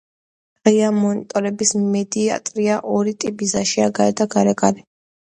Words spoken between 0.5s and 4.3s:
ღია მონიტორინგის მედიტაცია ორი ტიპისაა: შინაგანი და